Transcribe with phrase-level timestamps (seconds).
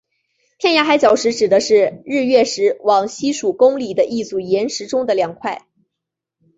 [0.57, 5.67] 天涯海角石指的是日月石往西数公里的一组岩石中的两块。